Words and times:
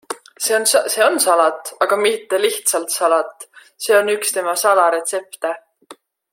See 0.43 0.53
on 1.07 1.19
salat, 1.25 1.69
aga 1.87 1.99
mitte 2.05 2.39
lihtsalt 2.45 2.95
salat- 2.97 3.47
see 3.85 4.01
on 4.01 4.13
üks 4.17 4.35
tema 4.39 4.59
salaretsepte. 4.65 5.57